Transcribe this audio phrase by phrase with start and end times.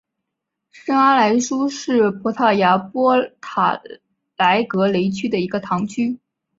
[0.71, 3.79] 圣阿莱舒是葡萄牙波塔
[4.35, 6.17] 莱格雷区的一个堂区。